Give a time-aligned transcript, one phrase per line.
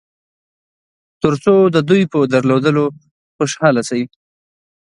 [1.21, 2.83] تر څو د دوی په درلودلو
[3.35, 4.03] خوشاله شئ.